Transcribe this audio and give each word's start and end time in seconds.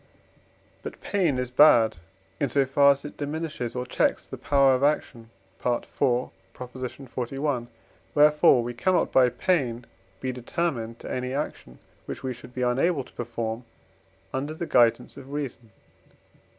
But 0.81 0.99
pain 0.99 1.37
is 1.37 1.51
bad, 1.51 1.97
in 2.39 2.49
so 2.49 2.65
far 2.65 2.89
as 2.93 3.05
it 3.05 3.17
diminishes 3.17 3.75
or 3.75 3.85
checks 3.85 4.25
the 4.25 4.35
power 4.35 4.73
of 4.73 4.81
action 4.81 5.29
(IV. 5.59 5.85
xli.); 6.55 7.67
wherefore 8.15 8.63
we 8.63 8.73
cannot 8.73 9.11
by 9.11 9.29
pain 9.29 9.85
be 10.19 10.31
determined 10.31 10.97
to 11.01 11.11
any 11.11 11.35
action, 11.35 11.77
which 12.07 12.23
we 12.23 12.33
should 12.33 12.55
be 12.55 12.63
unable 12.63 13.03
to 13.03 13.13
perform 13.13 13.63
under 14.33 14.55
the 14.55 14.65
guidance 14.65 15.17
of 15.17 15.31
reason. 15.31 15.69